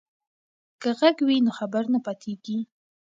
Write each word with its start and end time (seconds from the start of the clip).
که 0.81 0.89
غږ 0.99 1.17
وي 1.27 1.37
نو 1.45 1.51
خبر 1.59 1.83
نه 1.93 1.99
پاتیږي. 2.05 2.57